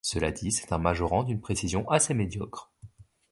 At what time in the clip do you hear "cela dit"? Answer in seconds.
0.03-0.51